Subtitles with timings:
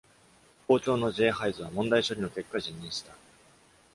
[0.67, 1.29] 校長の J.
[1.29, 3.15] ハイズは問題処理の結果、辞任した。